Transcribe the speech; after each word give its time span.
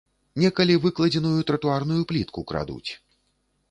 Некалі 0.43 0.77
выкладзеную 0.85 1.39
тратуарную 1.53 2.01
плітку 2.13 2.49
крадуць. 2.53 2.91